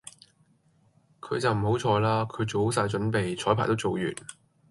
[1.19, 4.15] 佢就唔好彩啦，佢做好曬準備，彩排都做完